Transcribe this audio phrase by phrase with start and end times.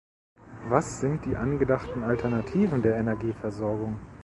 [0.67, 3.99] Was sind die angedachten Alternativen der Energieversorgung?